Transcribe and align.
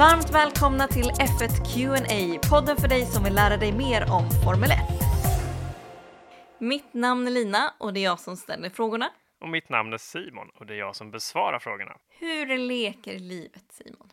Varmt 0.00 0.30
välkomna 0.30 0.86
till 0.86 1.10
F1 1.10 1.74
Q&A, 1.74 2.38
podden 2.50 2.76
för 2.76 2.88
dig 2.88 3.04
som 3.04 3.24
vill 3.24 3.34
lära 3.34 3.56
dig 3.56 3.72
mer 3.72 4.02
om 4.02 4.30
Formel 4.44 4.70
1. 4.70 4.78
Mitt 6.58 6.94
namn 6.94 7.26
är 7.26 7.30
Lina 7.30 7.74
och 7.78 7.92
det 7.92 8.00
är 8.00 8.04
jag 8.04 8.20
som 8.20 8.36
ställer 8.36 8.70
frågorna. 8.70 9.10
Och 9.40 9.48
mitt 9.48 9.68
namn 9.68 9.92
är 9.92 9.98
Simon 9.98 10.48
och 10.54 10.66
det 10.66 10.74
är 10.74 10.78
jag 10.78 10.96
som 10.96 11.10
besvarar 11.10 11.58
frågorna. 11.58 11.96
Hur 12.08 12.58
leker 12.58 13.18
livet 13.18 13.64
Simon? 13.72 14.08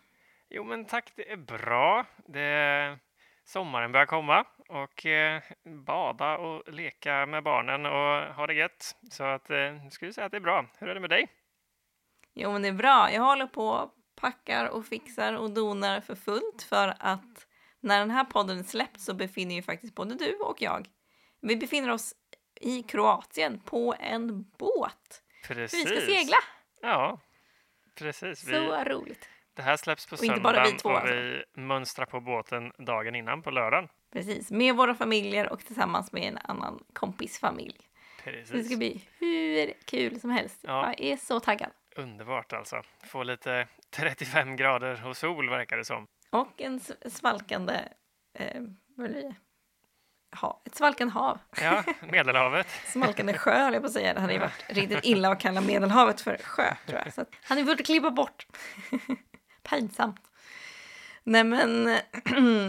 Jo 0.50 0.63
men 0.63 0.86
tack, 0.86 1.11
det 1.15 1.31
är 1.31 1.37
bra. 1.37 2.05
Det 2.25 2.99
sommaren 3.43 3.91
börjar 3.91 4.05
komma 4.05 4.45
och 4.69 5.05
eh, 5.05 5.41
bada 5.85 6.38
och 6.38 6.73
leka 6.73 7.25
med 7.25 7.43
barnen 7.43 7.85
och 7.85 8.35
ha 8.35 8.47
det 8.47 8.54
gött. 8.54 8.96
Så 9.11 9.24
att 9.24 9.49
eh, 9.49 9.88
skulle 9.91 10.13
säga 10.13 10.25
att 10.25 10.32
det 10.32 10.38
är 10.38 10.41
bra. 10.41 10.65
Hur 10.77 10.89
är 10.89 10.93
det 10.93 10.99
med 10.99 11.10
dig? 11.10 11.27
Jo 12.33 12.51
men 12.51 12.61
det 12.61 12.68
är 12.68 12.74
bra. 12.74 13.11
Jag 13.11 13.21
håller 13.21 13.47
på 13.47 13.91
packar 14.21 14.65
och 14.65 14.85
fixar 14.85 15.33
och 15.33 15.51
donar 15.51 16.01
för 16.01 16.15
fullt 16.15 16.61
för 16.69 16.93
att 16.99 17.47
när 17.79 17.99
den 17.99 18.11
här 18.11 18.23
podden 18.23 18.63
släpps 18.63 19.05
så 19.05 19.13
befinner 19.13 19.55
ju 19.55 19.61
faktiskt 19.61 19.95
både 19.95 20.15
du 20.15 20.35
och 20.35 20.61
jag 20.61 20.87
vi 21.41 21.55
befinner 21.55 21.89
oss 21.89 22.15
i 22.61 22.83
Kroatien 22.83 23.59
på 23.59 23.95
en 23.99 24.45
båt. 24.57 25.23
Precis. 25.47 25.85
Vi 25.85 25.95
ska 25.95 26.05
segla. 26.05 26.37
Ja, 26.81 27.19
precis. 27.95 28.39
Så 28.39 28.51
vi, 28.51 28.57
roligt. 28.59 29.29
Det 29.53 29.61
här 29.61 29.77
släpps 29.77 30.05
på 30.05 30.18
söndagen 30.18 30.63
vi 30.65 30.71
två, 30.71 30.89
och 30.89 30.95
alltså. 30.95 31.15
vi 31.15 31.43
mönstrar 31.54 32.05
på 32.05 32.19
båten 32.19 32.71
dagen 32.77 33.15
innan 33.15 33.41
på 33.41 33.52
lördagen. 33.52 33.89
Precis, 34.13 34.52
med 34.52 34.75
våra 34.75 34.95
familjer 34.95 35.49
och 35.49 35.65
tillsammans 35.65 36.11
med 36.11 36.23
en 36.23 36.38
annan 36.38 36.83
kompisfamilj. 36.93 37.79
Precis. 38.23 38.49
Det 38.49 38.63
ska 38.63 38.77
bli 38.77 39.02
hur 39.19 39.73
kul 39.85 40.19
som 40.19 40.29
helst. 40.29 40.59
Ja. 40.61 40.85
Jag 40.85 41.02
är 41.02 41.17
så 41.17 41.39
taggad. 41.39 41.71
Underbart 41.97 42.53
alltså. 42.53 42.81
Få 43.07 43.23
lite 43.23 43.67
35 43.89 44.55
grader 44.55 45.07
och 45.07 45.17
sol 45.17 45.49
verkar 45.49 45.77
det 45.77 45.85
som. 45.85 46.07
Och 46.29 46.61
en 46.61 46.79
svalkande, 47.05 47.79
eh, 48.39 48.61
vad? 48.95 49.35
Ha, 50.41 50.61
ett 50.65 50.75
svalkande 50.75 51.13
hav. 51.13 51.39
Ja, 51.61 51.83
Medelhavet. 52.11 52.67
Svalkande 52.85 53.33
sjö, 53.33 53.63
höll 53.63 53.73
jag 53.73 53.81
på 53.81 53.87
att 53.87 53.93
säga. 53.93 54.13
Det 54.13 54.19
hade 54.19 54.33
ju 54.33 54.39
varit 54.39 54.65
riktigt 54.69 54.99
illa 55.03 55.31
att 55.31 55.39
kalla 55.39 55.61
Medelhavet 55.61 56.21
för 56.21 56.37
sjö, 56.37 56.75
tror 56.85 57.01
jag. 57.05 57.13
Så 57.13 57.21
att, 57.21 57.29
han 57.43 57.65
borde 57.65 57.83
klippa 57.83 58.11
bort. 58.11 58.47
Pinsamt. 59.69 60.21
Nej, 61.23 61.43
men 61.43 61.97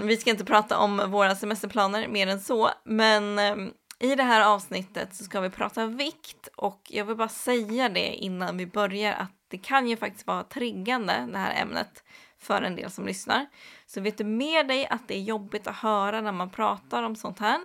vi 0.06 0.16
ska 0.16 0.30
inte 0.30 0.44
prata 0.44 0.78
om 0.78 1.10
våra 1.10 1.36
semesterplaner 1.36 2.08
mer 2.08 2.26
än 2.26 2.40
så. 2.40 2.70
Men 2.84 3.38
ehm, 3.38 3.72
i 3.98 4.14
det 4.14 4.22
här 4.22 4.54
avsnittet 4.54 5.14
så 5.14 5.24
ska 5.24 5.40
vi 5.40 5.50
prata 5.50 5.86
vikt 5.86 6.48
och 6.56 6.82
jag 6.88 7.04
vill 7.04 7.16
bara 7.16 7.28
säga 7.28 7.88
det 7.88 8.14
innan 8.14 8.56
vi 8.56 8.66
börjar 8.66 9.12
att 9.12 9.32
det 9.48 9.58
kan 9.58 9.88
ju 9.88 9.96
faktiskt 9.96 10.26
vara 10.26 10.42
triggande 10.42 11.28
det 11.32 11.38
här 11.38 11.62
ämnet 11.62 12.04
för 12.38 12.62
en 12.62 12.76
del 12.76 12.90
som 12.90 13.06
lyssnar. 13.06 13.46
Så 13.86 14.00
vet 14.00 14.18
du 14.18 14.24
med 14.24 14.68
dig 14.68 14.86
att 14.86 15.08
det 15.08 15.14
är 15.14 15.22
jobbigt 15.22 15.66
att 15.66 15.76
höra 15.76 16.20
när 16.20 16.32
man 16.32 16.50
pratar 16.50 17.02
om 17.02 17.16
sånt 17.16 17.38
här 17.38 17.60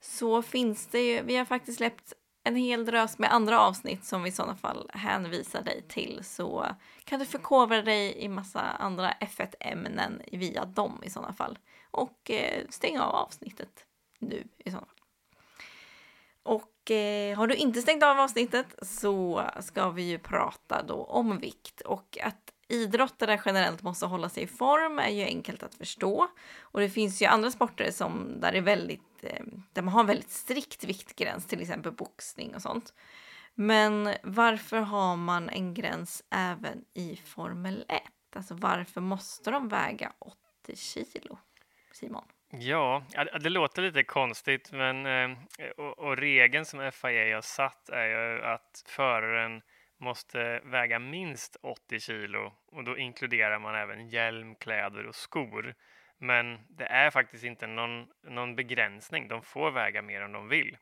så 0.00 0.42
finns 0.42 0.86
det 0.86 1.00
ju, 1.00 1.22
vi 1.22 1.36
har 1.36 1.44
faktiskt 1.44 1.76
släppt 1.76 2.12
en 2.44 2.56
hel 2.56 2.84
drös 2.84 3.18
med 3.18 3.32
andra 3.32 3.60
avsnitt 3.60 4.04
som 4.04 4.22
vi 4.22 4.28
i 4.28 4.32
sådana 4.32 4.56
fall 4.56 4.90
hänvisar 4.94 5.62
dig 5.62 5.82
till 5.88 6.20
så 6.22 6.66
kan 7.04 7.20
du 7.20 7.26
förkovra 7.26 7.82
dig 7.82 8.16
i 8.18 8.28
massa 8.28 8.60
andra 8.60 9.12
F1-ämnen 9.20 10.22
via 10.32 10.64
dem 10.64 11.00
i 11.02 11.10
sådana 11.10 11.32
fall. 11.32 11.58
Och 11.90 12.30
eh, 12.30 12.64
stänga 12.68 13.02
av 13.02 13.14
avsnittet 13.14 13.86
nu 14.18 14.48
i 14.58 14.70
sådana 14.70 14.86
fall. 14.86 14.95
Och 16.46 16.90
eh, 16.90 17.36
har 17.36 17.46
du 17.46 17.54
inte 17.54 17.82
stängt 17.82 18.02
av 18.02 18.20
avsnittet 18.20 18.66
så 18.82 19.42
ska 19.60 19.90
vi 19.90 20.02
ju 20.02 20.18
prata 20.18 20.82
då 20.82 21.04
om 21.04 21.38
vikt 21.38 21.80
och 21.80 22.18
att 22.22 22.52
idrottare 22.68 23.40
generellt 23.44 23.82
måste 23.82 24.06
hålla 24.06 24.28
sig 24.28 24.42
i 24.42 24.46
form 24.46 24.98
är 24.98 25.08
ju 25.08 25.24
enkelt 25.24 25.62
att 25.62 25.74
förstå. 25.74 26.28
Och 26.60 26.80
det 26.80 26.90
finns 26.90 27.22
ju 27.22 27.26
andra 27.26 27.50
sporter 27.50 27.90
som 27.90 28.40
där, 28.40 28.52
är 28.52 28.60
väldigt, 28.60 29.24
eh, 29.24 29.44
där 29.72 29.82
man 29.82 29.94
har 29.94 30.00
en 30.00 30.06
väldigt 30.06 30.30
strikt 30.30 30.84
viktgräns, 30.84 31.46
till 31.46 31.60
exempel 31.60 31.92
boxning 31.92 32.54
och 32.54 32.62
sånt. 32.62 32.94
Men 33.54 34.14
varför 34.22 34.78
har 34.78 35.16
man 35.16 35.48
en 35.48 35.74
gräns 35.74 36.24
även 36.30 36.84
i 36.94 37.16
Formel 37.16 37.84
1? 37.88 38.02
Alltså 38.36 38.54
varför 38.54 39.00
måste 39.00 39.50
de 39.50 39.68
väga 39.68 40.12
80 40.64 40.76
kilo? 40.76 41.38
Simon? 41.92 42.24
Ja, 42.50 43.02
det 43.40 43.48
låter 43.48 43.82
lite 43.82 44.02
konstigt, 44.04 44.72
men 44.72 45.06
eh, 45.06 45.36
och, 45.76 45.98
och 45.98 46.16
regeln 46.16 46.64
som 46.64 46.92
FIA 46.92 47.34
har 47.34 47.42
satt 47.42 47.88
är 47.88 48.06
ju 48.06 48.42
att 48.44 48.84
föraren 48.86 49.62
måste 49.98 50.60
väga 50.64 50.98
minst 50.98 51.56
80 51.62 52.00
kilo 52.00 52.52
och 52.66 52.84
då 52.84 52.98
inkluderar 52.98 53.58
man 53.58 53.74
även 53.74 54.08
hjälm, 54.08 54.54
kläder 54.54 55.06
och 55.06 55.14
skor. 55.14 55.74
Men 56.18 56.58
det 56.68 56.84
är 56.84 57.10
faktiskt 57.10 57.44
inte 57.44 57.66
någon, 57.66 58.06
någon 58.22 58.56
begränsning. 58.56 59.28
De 59.28 59.42
får 59.42 59.70
väga 59.70 60.02
mer 60.02 60.24
om 60.24 60.32
de 60.32 60.48
vill. 60.48 60.76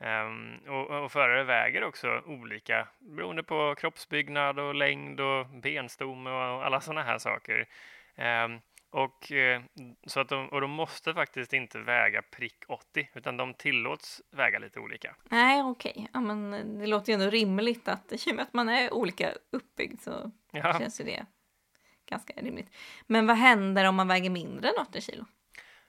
Um, 0.00 0.58
och, 0.68 1.04
och 1.04 1.12
förare 1.12 1.44
väger 1.44 1.84
också 1.84 2.22
olika 2.26 2.88
beroende 2.98 3.42
på 3.42 3.74
kroppsbyggnad 3.74 4.58
och 4.58 4.74
längd 4.74 5.20
och 5.20 5.46
benstomme 5.46 6.30
och 6.30 6.66
alla 6.66 6.80
sådana 6.80 7.02
här 7.02 7.18
saker. 7.18 7.68
Um, 8.16 8.60
och, 8.90 9.32
eh, 9.32 9.62
så 10.06 10.20
att 10.20 10.28
de, 10.28 10.48
och 10.48 10.60
de 10.60 10.70
måste 10.70 11.14
faktiskt 11.14 11.52
inte 11.52 11.78
väga 11.78 12.22
prick 12.22 12.64
80 12.68 13.08
utan 13.14 13.36
de 13.36 13.54
tillåts 13.54 14.22
väga 14.30 14.58
lite 14.58 14.80
olika. 14.80 15.16
Nej, 15.28 15.62
okej. 15.62 15.90
Okay. 15.90 16.06
Ja, 16.12 16.20
men 16.20 16.78
det 16.78 16.86
låter 16.86 17.12
ju 17.12 17.14
ändå 17.14 17.30
rimligt 17.30 17.88
att 17.88 18.12
i 18.12 18.30
och 18.30 18.36
med 18.36 18.42
att 18.42 18.54
man 18.54 18.68
är 18.68 18.94
olika 18.94 19.32
uppbyggd 19.50 20.00
så 20.00 20.30
ja. 20.52 20.78
känns 20.78 21.00
ju 21.00 21.04
det 21.04 21.26
ganska 22.06 22.32
rimligt. 22.36 22.76
Men 23.06 23.26
vad 23.26 23.36
händer 23.36 23.88
om 23.88 23.94
man 23.94 24.08
väger 24.08 24.30
mindre 24.30 24.68
än 24.68 24.74
80 24.78 25.00
kilo? 25.00 25.24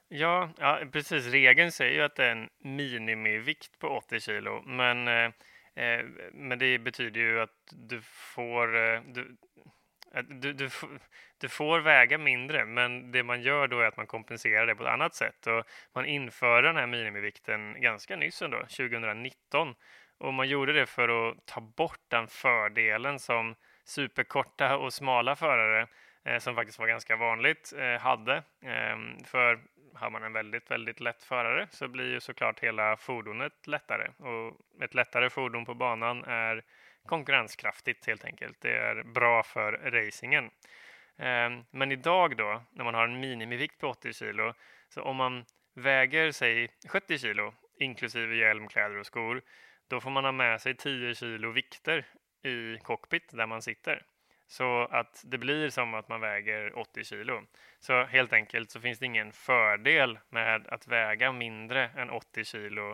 Ja, 0.07 0.49
ja 0.57 0.81
precis. 0.91 1.27
Regeln 1.27 1.71
säger 1.71 1.93
ju 1.93 2.01
att 2.01 2.15
det 2.15 2.25
är 2.25 2.31
en 2.31 2.49
minimivikt 2.59 3.79
på 3.79 3.87
80 3.87 4.19
kilo, 4.19 4.61
men 4.65 5.07
eh, 5.07 5.31
eh 5.75 6.05
men 6.33 6.59
det 6.59 6.79
betyder 6.79 7.21
ju 7.21 7.41
att 7.41 7.73
du 7.89 8.01
får, 8.01 8.77
eh, 8.77 9.01
du, 9.01 9.37
du, 10.27 10.53
du, 10.53 10.69
du, 11.37 11.49
får 11.49 11.79
väga 11.79 12.17
mindre, 12.17 12.65
men 12.65 13.11
det 13.11 13.23
man 13.23 13.41
gör 13.41 13.67
då 13.67 13.79
är 13.79 13.85
att 13.85 13.97
man 13.97 14.07
kompenserar 14.07 14.67
det 14.67 14.75
på 14.75 14.83
ett 14.83 14.89
annat 14.89 15.15
sätt. 15.15 15.47
Och 15.47 15.63
man 15.93 16.05
införde 16.05 16.67
den 16.67 16.75
här 16.75 16.87
minimivikten 16.87 17.81
ganska 17.81 18.15
nyss 18.15 18.41
ändå, 18.41 18.57
2019. 18.57 19.75
Och 20.17 20.33
man 20.33 20.47
gjorde 20.47 20.73
det 20.73 20.85
för 20.85 21.29
att 21.29 21.45
ta 21.45 21.61
bort 21.61 22.01
den 22.07 22.27
fördelen 22.27 23.19
som 23.19 23.55
superkorta 23.83 24.77
och 24.77 24.93
smala 24.93 25.35
förare, 25.35 25.87
eh, 26.25 26.39
som 26.39 26.55
faktiskt 26.55 26.79
var 26.79 26.87
ganska 26.87 27.15
vanligt, 27.15 27.73
eh, 27.77 28.01
hade. 28.01 28.35
Eh, 28.61 29.25
för 29.25 29.59
har 29.93 30.09
man 30.09 30.23
en 30.23 30.33
väldigt, 30.33 30.71
väldigt 30.71 30.99
lätt 30.99 31.23
förare 31.23 31.67
så 31.71 31.87
blir 31.87 32.11
ju 32.11 32.19
såklart 32.19 32.59
hela 32.59 32.97
fordonet 32.97 33.67
lättare. 33.67 34.07
Och 34.17 34.57
ett 34.83 34.93
lättare 34.93 35.29
fordon 35.29 35.65
på 35.65 35.73
banan 35.73 36.23
är 36.23 36.63
konkurrenskraftigt 37.09 38.07
helt 38.07 38.25
enkelt. 38.25 38.61
Det 38.61 38.77
är 38.77 39.03
bra 39.03 39.43
för 39.43 39.71
racingen. 39.71 40.49
Ehm, 41.17 41.63
men 41.71 41.91
idag 41.91 42.37
då, 42.37 42.63
när 42.71 42.83
man 42.83 42.93
har 42.93 43.03
en 43.03 43.19
minimivikt 43.19 43.77
på 43.77 43.87
80 43.87 44.13
kilo, 44.13 44.53
så 44.89 45.01
om 45.01 45.15
man 45.15 45.45
väger 45.73 46.31
sig 46.31 46.69
70 46.89 47.17
kilo, 47.17 47.53
inklusive 47.79 48.35
hjälm, 48.35 48.67
kläder 48.67 48.97
och 48.97 49.05
skor, 49.05 49.41
då 49.87 49.99
får 50.01 50.09
man 50.09 50.25
ha 50.25 50.31
med 50.31 50.61
sig 50.61 50.75
10 50.75 51.15
kilo 51.15 51.51
vikter 51.51 52.05
i 52.43 52.77
cockpit 52.83 53.29
där 53.31 53.45
man 53.45 53.61
sitter. 53.61 54.05
Så 54.47 54.81
att 54.91 55.23
det 55.25 55.37
blir 55.37 55.69
som 55.69 55.93
att 55.93 56.09
man 56.09 56.21
väger 56.21 56.77
80 56.77 57.03
kilo. 57.03 57.41
Så 57.79 58.03
helt 58.03 58.33
enkelt 58.33 58.71
så 58.71 58.81
finns 58.81 58.99
det 58.99 59.05
ingen 59.05 59.31
fördel 59.31 60.19
med 60.29 60.67
att 60.67 60.87
väga 60.87 61.31
mindre 61.31 61.89
än 61.95 62.09
80 62.09 62.43
kilo, 62.43 62.91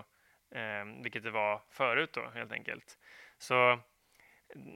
eh, 0.55 0.85
vilket 1.03 1.23
det 1.23 1.31
var 1.31 1.61
förut 1.71 2.13
då 2.13 2.29
helt 2.33 2.51
enkelt. 2.51 2.97
Så 3.37 3.79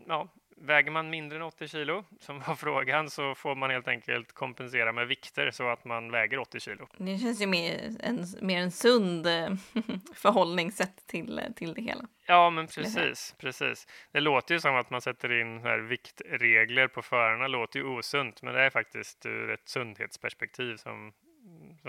ja, 0.08 0.28
väger 0.62 0.92
man 0.92 1.10
mindre 1.10 1.38
än 1.38 1.44
80 1.44 1.68
kilo, 1.68 2.04
som 2.20 2.40
var 2.40 2.56
frågan, 2.56 3.10
så 3.10 3.36
får 3.36 3.56
man 3.56 3.70
helt 3.70 3.88
enkelt 3.88 4.34
kompensera 4.34 4.92
med 4.92 5.08
vikter 5.08 5.52
så 5.52 5.70
att 5.70 5.86
man 5.86 6.12
väger 6.12 6.40
80 6.40 6.60
kilo. 6.60 6.88
Det 6.98 7.18
känns 7.18 7.42
ju 7.42 7.48
mer 7.48 7.96
en, 8.00 8.26
mer 8.42 8.62
en 8.62 8.72
sund 8.72 9.28
eh, 9.28 9.50
förhållningssätt 10.16 11.08
till, 11.08 11.42
till 11.56 11.74
det 11.74 11.82
hela. 11.82 12.08
Ja, 12.26 12.50
men 12.50 12.68
precis, 12.68 13.36
precis. 13.38 13.88
Det 14.12 14.20
låter 14.20 14.54
ju 14.54 14.60
som 14.60 14.76
att 14.76 14.90
man 14.90 15.02
sätter 15.02 15.42
in 15.42 15.60
här 15.60 15.80
viktregler 15.80 16.88
på 16.88 17.02
förarna, 17.02 17.48
låter 17.48 17.80
ju 17.80 17.86
osunt, 17.86 18.42
men 18.42 18.54
det 18.54 18.62
är 18.62 18.70
faktiskt 18.70 19.26
ur 19.26 19.50
ett 19.50 19.70
sundhetsperspektiv 19.70 20.76
som 20.78 21.14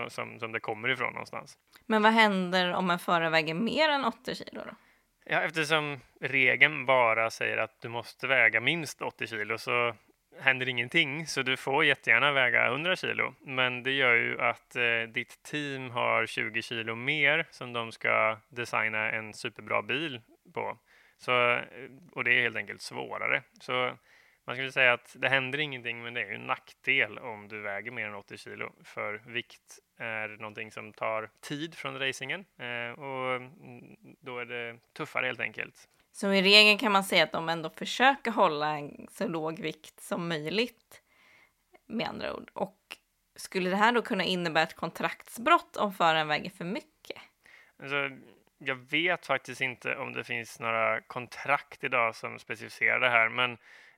som, 0.08 0.38
som 0.38 0.52
det 0.52 0.60
kommer 0.60 0.88
ifrån 0.88 1.12
någonstans. 1.12 1.58
Men 1.86 2.02
vad 2.02 2.12
händer 2.12 2.72
om 2.74 2.90
en 2.90 2.98
förare 2.98 3.30
väger 3.30 3.54
mer 3.54 3.88
än 3.88 4.04
80 4.04 4.34
kilo 4.34 4.60
då? 4.66 4.74
Ja, 5.24 5.40
eftersom 5.40 6.00
regeln 6.20 6.86
bara 6.86 7.30
säger 7.30 7.56
att 7.56 7.80
du 7.80 7.88
måste 7.88 8.26
väga 8.26 8.60
minst 8.60 9.02
80 9.02 9.26
kilo 9.26 9.58
så 9.58 9.94
händer 10.38 10.68
ingenting, 10.68 11.26
så 11.26 11.42
du 11.42 11.56
får 11.56 11.84
jättegärna 11.84 12.32
väga 12.32 12.66
100 12.66 12.96
kilo. 12.96 13.34
Men 13.40 13.82
det 13.82 13.90
gör 13.90 14.14
ju 14.14 14.40
att 14.40 14.76
eh, 14.76 15.02
ditt 15.08 15.42
team 15.42 15.90
har 15.90 16.26
20 16.26 16.62
kilo 16.62 16.94
mer 16.94 17.46
som 17.50 17.72
de 17.72 17.92
ska 17.92 18.38
designa 18.48 19.10
en 19.10 19.34
superbra 19.34 19.82
bil 19.82 20.20
på. 20.54 20.78
Så, 21.18 21.52
eh, 21.52 21.60
och 22.12 22.24
det 22.24 22.32
är 22.32 22.42
helt 22.42 22.56
enkelt 22.56 22.82
svårare. 22.82 23.42
Så 23.60 23.96
man 24.46 24.56
skulle 24.56 24.72
säga 24.72 24.92
att 24.92 25.16
det 25.18 25.28
händer 25.28 25.58
ingenting, 25.58 26.02
men 26.02 26.14
det 26.14 26.20
är 26.20 26.26
ju 26.26 26.34
en 26.34 26.46
nackdel 26.46 27.18
om 27.18 27.48
du 27.48 27.60
väger 27.60 27.90
mer 27.90 28.06
än 28.06 28.14
80 28.14 28.36
kilo. 28.36 28.72
För 28.84 29.22
vikt 29.26 29.78
är 30.00 30.28
någonting 30.28 30.72
som 30.72 30.92
tar 30.92 31.30
tid 31.40 31.74
från 31.74 31.98
racingen 31.98 32.44
eh, 32.58 33.00
och 33.00 33.40
då 34.20 34.38
är 34.38 34.44
det 34.44 34.78
tuffare 34.92 35.26
helt 35.26 35.40
enkelt. 35.40 35.88
Så 36.12 36.32
i 36.32 36.42
regel 36.42 36.78
kan 36.78 36.92
man 36.92 37.04
säga 37.04 37.24
att 37.24 37.32
de 37.32 37.48
ändå 37.48 37.70
försöker 37.70 38.30
hålla 38.30 38.78
en 38.78 39.06
så 39.10 39.28
låg 39.28 39.60
vikt 39.60 40.00
som 40.00 40.28
möjligt 40.28 41.02
med 41.86 42.08
andra 42.08 42.34
ord. 42.34 42.50
Och 42.52 42.78
skulle 43.36 43.70
det 43.70 43.76
här 43.76 43.92
då 43.92 44.02
kunna 44.02 44.24
innebära 44.24 44.62
ett 44.62 44.76
kontraktsbrott 44.76 45.76
om 45.76 45.92
föraren 45.92 46.28
väger 46.28 46.50
för 46.50 46.64
mycket? 46.64 47.22
Alltså, 47.82 47.96
jag 48.58 48.74
vet 48.74 49.26
faktiskt 49.26 49.60
inte 49.60 49.96
om 49.96 50.12
det 50.12 50.24
finns 50.24 50.60
några 50.60 51.00
kontrakt 51.00 51.84
idag 51.84 52.14
som 52.14 52.38
specificerar 52.38 53.00
det 53.00 53.10
här, 53.10 53.28
men 53.28 53.52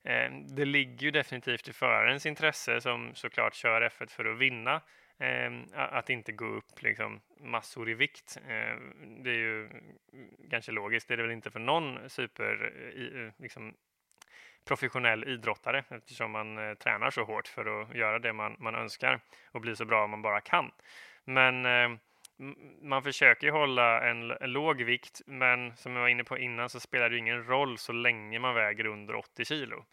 eh, 0.05 0.55
det 0.57 0.65
ligger 0.65 1.03
ju 1.03 1.11
definitivt 1.11 1.69
i 1.69 1.73
förarens 1.73 2.27
intresse 2.27 2.81
som 2.81 3.15
såklart 3.15 3.55
kör 3.55 3.81
F1 3.81 4.11
för 4.11 4.25
att 4.25 4.39
vinna. 4.39 4.81
Eh, 5.23 5.51
att 5.75 6.11
inte 6.11 6.33
gå 6.33 6.45
upp 6.45 6.83
liksom, 6.83 7.21
massor 7.41 7.91
i 7.91 7.95
vikt. 7.95 8.39
Eh, 8.49 8.77
det 9.23 9.31
är 9.31 9.35
ju 9.35 9.69
ganska 10.39 10.73
logiskt. 10.73 11.09
Det 11.09 11.15
är 11.15 11.17
det 11.17 11.23
väl 11.23 11.33
inte 11.33 11.51
för 11.51 11.61
någon 11.61 12.11
super 12.11 12.73
eh, 12.95 13.23
eh, 13.23 13.33
liksom, 13.39 13.75
professionell 14.65 15.25
idrottare 15.25 15.85
eftersom 15.89 16.31
man 16.31 16.59
eh, 16.59 16.75
tränar 16.75 17.11
så 17.11 17.25
hårt 17.25 17.49
för 17.49 17.83
att 17.83 17.95
göra 17.95 18.19
det 18.19 18.33
man, 18.33 18.57
man 18.59 18.75
önskar 18.75 19.21
och 19.51 19.61
bli 19.61 19.77
så 19.77 19.85
bra 19.85 20.07
man 20.07 20.23
bara 20.23 20.41
kan. 20.41 20.71
Men 21.25 21.67
eh, 21.67 21.99
man 22.83 23.03
försöker 23.03 23.51
hålla 23.51 24.11
en, 24.11 24.31
en, 24.31 24.53
låg 24.53 24.83
vikt, 24.83 25.21
men 25.27 25.77
som 25.77 25.93
jag 25.93 26.01
var 26.01 26.09
inne 26.09 26.25
på 26.25 26.39
innan 26.39 26.69
så 26.69 26.81
spelar 26.81 27.11
det 27.11 27.19
ingen 27.19 27.45
roll 27.45 27.79
så 27.79 27.93
länge 27.93 28.39
man 28.39 28.55
väger 28.55 28.87
under 28.87 29.15
80 29.15 29.45
kilo. 29.45 29.85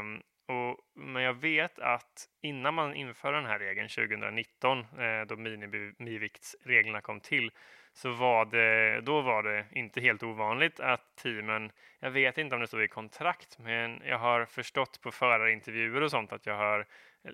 Um, 0.00 0.22
och, 0.46 0.78
men 0.94 1.22
jag 1.22 1.34
vet 1.34 1.78
att 1.78 2.28
innan 2.42 2.74
man 2.74 2.94
införde 2.94 3.36
den 3.36 3.46
här 3.46 3.58
regeln 3.58 3.88
2019, 3.88 4.78
eh, 4.78 5.26
då 5.28 5.36
minimiviktsreglerna 5.36 7.00
kom 7.00 7.20
till, 7.20 7.50
så 7.92 8.10
var 8.10 8.44
det, 8.44 9.00
då 9.00 9.20
var 9.20 9.42
det 9.42 9.66
inte 9.72 10.00
helt 10.00 10.22
ovanligt 10.22 10.80
att 10.80 11.16
teamen, 11.16 11.72
jag 12.00 12.10
vet 12.10 12.38
inte 12.38 12.54
om 12.54 12.60
det 12.60 12.66
stod 12.66 12.82
i 12.82 12.88
kontrakt, 12.88 13.58
men 13.58 14.02
jag 14.04 14.18
har 14.18 14.44
förstått 14.44 15.00
på 15.00 15.10
förarintervjuer 15.10 16.02
och 16.02 16.10
sånt 16.10 16.32
att 16.32 16.46
jag 16.46 16.56
har, 16.56 16.86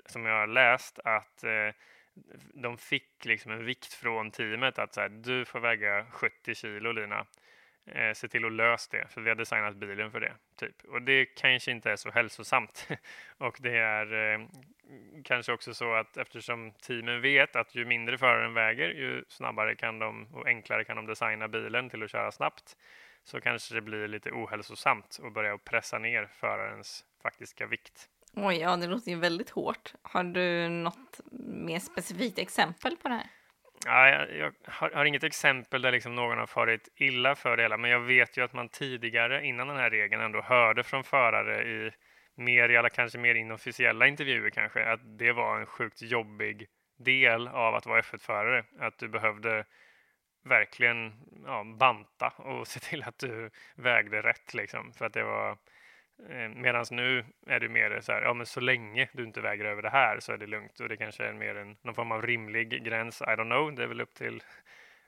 som 0.06 0.26
jag 0.26 0.34
har 0.34 0.46
läst, 0.46 0.98
att 0.98 1.44
eh, 1.44 1.74
de 2.54 2.78
fick 2.78 3.24
liksom 3.24 3.52
en 3.52 3.64
vikt 3.64 3.92
från 3.92 4.30
teamet 4.30 4.78
att 4.78 4.94
så 4.94 5.00
här, 5.00 5.08
du 5.08 5.44
får 5.44 5.60
väga 5.60 6.06
70 6.10 6.54
kilo 6.54 6.92
Lina. 6.92 7.26
Eh, 7.86 8.12
se 8.14 8.28
till 8.28 8.44
att 8.44 8.52
lösa 8.52 8.96
det, 8.96 9.06
för 9.08 9.20
vi 9.20 9.28
har 9.28 9.36
designat 9.36 9.76
bilen 9.76 10.10
för 10.10 10.20
det. 10.20 10.34
Typ. 10.56 10.84
Och 10.84 11.02
det 11.02 11.24
kanske 11.24 11.70
inte 11.70 11.90
är 11.90 11.96
så 11.96 12.10
hälsosamt. 12.10 12.88
och 13.38 13.58
det 13.60 13.76
är 13.76 14.34
eh, 14.34 14.46
kanske 15.24 15.52
också 15.52 15.74
så 15.74 15.94
att 15.94 16.16
eftersom 16.16 16.72
teamen 16.72 17.20
vet 17.20 17.56
att 17.56 17.74
ju 17.74 17.84
mindre 17.84 18.18
föraren 18.18 18.54
väger, 18.54 18.88
ju 18.88 19.24
snabbare 19.28 19.74
kan 19.74 19.98
de 19.98 20.26
och 20.32 20.46
enklare 20.46 20.84
kan 20.84 20.96
de 20.96 21.06
designa 21.06 21.48
bilen 21.48 21.90
till 21.90 22.02
att 22.02 22.10
köra 22.10 22.32
snabbt, 22.32 22.76
så 23.24 23.40
kanske 23.40 23.74
det 23.74 23.80
blir 23.80 24.08
lite 24.08 24.30
ohälsosamt 24.30 25.20
att 25.22 25.32
börja 25.32 25.58
pressa 25.58 25.98
ner 25.98 26.28
förarens 26.32 27.04
faktiska 27.22 27.66
vikt. 27.66 28.08
Oj, 28.34 28.56
ja, 28.56 28.76
det 28.76 28.86
låter 28.86 29.10
ju 29.10 29.18
väldigt 29.18 29.50
hårt. 29.50 29.94
Har 30.02 30.24
du 30.24 30.68
något 30.68 31.20
mer 31.66 31.78
specifikt 31.78 32.38
exempel 32.38 32.96
på 32.96 33.08
det 33.08 33.14
här? 33.14 33.26
Ja, 33.86 34.08
jag, 34.08 34.36
jag 34.36 34.52
har, 34.64 34.90
har, 34.90 35.04
inget 35.04 35.24
exempel 35.24 35.82
där 35.82 35.92
liksom 35.92 36.14
någon 36.14 36.38
har 36.38 36.46
farit 36.46 36.88
illa 36.96 37.34
för 37.34 37.56
det 37.56 37.62
hela, 37.62 37.76
men 37.76 37.90
jag 37.90 38.00
vet 38.00 38.36
ju 38.36 38.44
att 38.44 38.52
man 38.52 38.68
tidigare, 38.68 39.46
innan 39.46 39.68
den 39.68 39.76
här 39.76 39.90
regeln, 39.90 40.22
ändå 40.22 40.42
hörde 40.42 40.82
från 40.82 41.04
förare 41.04 41.62
i 41.62 41.90
mer, 42.34 42.68
eller 42.68 42.88
kanske 42.88 43.18
mer 43.18 43.34
inofficiella 43.34 44.06
intervjuer 44.06 44.50
kanske, 44.50 44.84
att 44.84 45.18
det 45.18 45.32
var 45.32 45.60
en 45.60 45.66
sjukt 45.66 46.02
jobbig 46.02 46.66
del 46.98 47.48
av 47.48 47.74
att 47.74 47.86
vara 47.86 48.00
F1-förare. 48.00 48.64
Att 48.78 48.98
du 48.98 49.08
behövde 49.08 49.64
verkligen 50.44 51.12
ja, 51.46 51.64
banta 51.64 52.28
och 52.36 52.66
se 52.68 52.80
till 52.80 53.02
att 53.02 53.18
du 53.18 53.50
vägde 53.74 54.22
rätt 54.22 54.54
liksom. 54.54 54.92
För 54.92 55.04
att 55.04 55.12
det 55.12 55.24
var 55.24 55.58
Medan 56.54 56.84
nu 56.90 57.24
är 57.46 57.60
det 57.60 57.68
mer 57.68 58.00
så 58.00 58.12
här, 58.12 58.22
ja 58.22 58.34
men 58.34 58.46
så 58.46 58.60
länge 58.60 59.08
du 59.12 59.24
inte 59.24 59.40
väger 59.40 59.64
över 59.64 59.82
det 59.82 59.90
här 59.90 60.20
så 60.20 60.32
är 60.32 60.38
det 60.38 60.46
lugnt 60.46 60.80
och 60.80 60.88
det 60.88 60.96
kanske 60.96 61.24
är 61.24 61.32
mer 61.32 61.54
en, 61.54 61.76
någon 61.82 61.94
form 61.94 62.12
av 62.12 62.22
rimlig 62.22 62.84
gräns. 62.84 63.20
I 63.20 63.24
don't 63.24 63.44
know, 63.44 63.74
det 63.74 63.82
är 63.82 63.86
väl 63.86 64.00
upp 64.00 64.14
till 64.14 64.42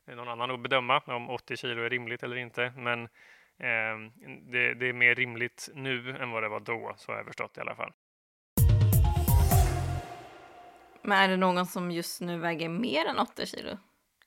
någon 0.06 0.28
annan 0.28 0.50
att 0.50 0.60
bedöma 0.60 0.98
om 0.98 1.30
80 1.30 1.56
kilo 1.56 1.82
är 1.82 1.90
rimligt 1.90 2.22
eller 2.22 2.36
inte. 2.36 2.72
Men 2.76 3.02
eh, 3.58 4.10
det, 4.50 4.74
det, 4.74 4.88
är 4.88 4.92
mer 4.92 5.14
rimligt 5.14 5.68
nu 5.74 6.16
än 6.16 6.30
vad 6.30 6.42
det 6.42 6.48
var 6.48 6.60
då, 6.60 6.94
så 6.96 7.12
har 7.12 7.16
jag 7.16 7.26
förstått 7.26 7.58
i 7.58 7.60
alla 7.60 7.74
fall. 7.74 7.92
Men 11.02 11.18
är 11.18 11.28
det 11.28 11.36
någon 11.36 11.66
som 11.66 11.90
just 11.90 12.20
nu 12.20 12.38
väger 12.38 12.68
mer 12.68 13.06
än 13.06 13.18
80 13.18 13.46
kilo? 13.46 13.78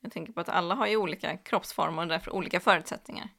Jag 0.01 0.11
tänker 0.11 0.33
på 0.33 0.39
att 0.39 0.49
alla 0.49 0.75
har 0.75 0.87
ju 0.87 0.97
olika 0.97 1.37
kroppsformer 1.37 2.01
och 2.01 2.07
därför 2.07 2.33
olika 2.33 2.59
förutsättningar. 2.59 3.29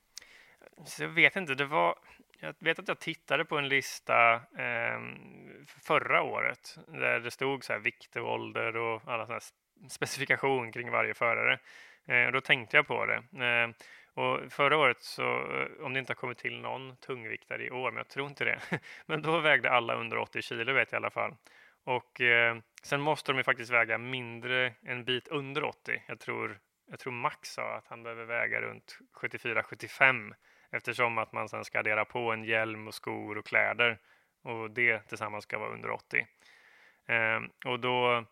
Så 0.87 1.03
jag 1.03 1.09
vet 1.09 1.37
inte, 1.37 1.55
det 1.55 1.65
var 1.65 1.95
jag 2.41 2.55
vet 2.59 2.79
att 2.79 2.89
jag 2.89 2.99
tittade 2.99 3.45
på 3.45 3.59
en 3.59 3.69
lista 3.69 4.35
eh, 4.35 5.01
förra 5.83 6.23
året 6.23 6.79
där 6.87 7.21
det 7.21 7.31
stod 7.31 7.65
så 7.65 7.73
här 7.73 7.81
vikt 7.81 8.17
och 8.17 8.33
ålder 8.33 8.77
och 8.77 9.03
alla 9.07 9.27
sådana 9.27 9.41
specifikation 9.91 10.73
kring 10.73 10.91
varje 10.91 11.15
förare. 11.15 11.59
Eh, 12.07 12.27
och 12.27 12.33
då 12.33 12.41
tänkte 12.41 12.77
jag 12.77 12.87
på 12.87 13.07
det. 13.07 13.45
Eh, 13.45 13.71
och 14.15 14.53
förra 14.53 14.77
året, 14.77 15.03
så, 15.03 15.23
eh, 15.23 15.85
om 15.85 15.93
det 15.93 15.99
inte 16.01 16.11
har 16.11 16.17
kommit 16.17 16.39
till 16.39 16.61
någon 16.61 16.97
tungviktare 16.97 17.65
i 17.65 17.71
år, 17.71 17.91
men 17.91 17.97
jag 17.97 18.09
tror 18.09 18.27
inte 18.29 18.45
det, 18.45 18.61
men 19.07 19.23
då 19.23 19.41
vägde 19.41 19.71
alla 19.71 19.95
under 19.95 20.19
80 20.19 20.43
kilo 20.43 20.73
vet 20.73 20.93
jag 20.93 20.97
i 20.97 21.03
alla 21.03 21.11
fall. 21.11 21.37
Och 21.85 22.21
eh, 22.21 22.57
sen 22.83 23.01
måste 23.01 23.33
de 23.33 23.39
ju 23.39 23.45
faktiskt 23.45 23.71
väga 23.71 23.99
mindre, 23.99 24.75
en 24.83 25.05
bit 25.05 25.29
under 25.29 25.65
80. 25.65 26.03
Jag 26.07 26.21
tror, 26.21 26.59
jag 26.91 26.99
tror 26.99 27.13
Max 27.13 27.49
sa 27.49 27.77
att 27.77 27.87
han 27.87 28.03
behöver 28.03 28.25
väga 28.25 28.61
runt 28.61 28.99
74-75 29.21 30.35
eftersom 30.71 31.19
att 31.19 31.33
man 31.33 31.49
sen 31.49 31.65
ska 31.65 31.79
addera 31.79 32.05
på 32.05 32.33
en 32.33 32.45
hjälm 32.45 32.89
och 32.89 32.95
skor 32.95 33.39
och 33.39 33.47
kläder 33.47 33.99
och 34.43 34.71
det 34.71 34.99
tillsammans 34.99 35.45
ska 35.45 35.59
vara 35.59 35.73
under 35.73 35.91
80. 35.91 36.27
Eh, 37.07 37.41
och 37.73 37.81
då 37.81 38.25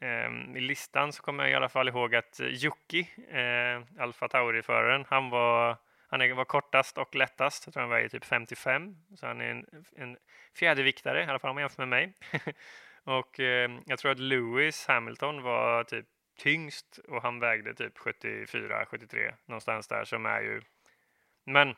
eh, 0.00 0.56
i 0.56 0.60
listan 0.60 1.12
så 1.12 1.22
kommer 1.22 1.44
jag 1.44 1.50
i 1.50 1.54
alla 1.54 1.68
fall 1.68 1.88
ihåg 1.88 2.14
att 2.14 2.40
Jocki, 2.40 3.10
eh, 3.28 4.02
Alfa 4.02 4.28
Tauri-föraren, 4.28 5.04
han 5.08 5.30
var 5.30 5.76
han 6.10 6.36
var 6.36 6.44
kortast 6.44 6.98
och 6.98 7.14
lättast. 7.14 7.66
Jag 7.66 7.74
tror 7.74 7.80
han 7.80 7.90
väger 7.90 8.08
typ 8.08 8.24
55, 8.24 8.96
så 9.16 9.26
han 9.26 9.40
är 9.40 9.50
en, 9.50 9.66
en 9.96 10.16
fjäderviktare, 10.54 11.24
i 11.24 11.26
alla 11.26 11.38
fall 11.38 11.50
om 11.50 11.54
man 11.54 11.62
jämför 11.62 11.86
med 11.86 11.88
mig. 11.88 12.12
och 13.04 13.40
eh, 13.40 13.70
jag 13.86 13.98
tror 13.98 14.12
att 14.12 14.18
Lewis 14.18 14.86
Hamilton 14.86 15.42
var 15.42 15.84
typ 15.84 16.06
tyngst 16.38 16.98
och 17.08 17.22
han 17.22 17.40
vägde 17.40 17.74
typ 17.74 17.98
74, 17.98 18.86
73 18.86 19.34
någonstans 19.46 19.88
där 19.88 20.04
som 20.04 20.26
är 20.26 20.40
ju 20.40 20.62
men 21.52 21.74